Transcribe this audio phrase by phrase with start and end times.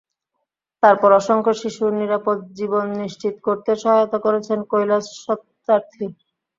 [0.83, 6.05] তারপর অসংখ্য শিশুর নিরাপদ জীবন নিশ্চিত করতে সহায়তা করেছেন কৈলাস সত্যার্থী।